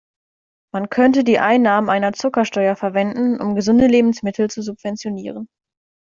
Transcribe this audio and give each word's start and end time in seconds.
Man 0.73 0.89
könnte 0.89 1.23
die 1.23 1.37
Einnahmen 1.37 1.87
einer 1.87 2.11
Zuckersteuer 2.13 2.75
verwenden, 2.75 3.39
um 3.39 3.53
gesunde 3.53 3.85
Lebensmittel 3.85 4.49
zu 4.49 4.63
subventionieren. 4.63 5.47